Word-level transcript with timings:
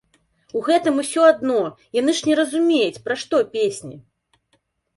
А 0.59 0.61
гэтым 0.67 0.95
усё 1.03 1.21
адно, 1.31 1.59
яны 1.99 2.11
ж 2.21 2.31
не 2.31 2.39
разумеюць, 2.41 3.01
пра 3.11 3.21
што 3.25 3.45
песні! 3.55 3.95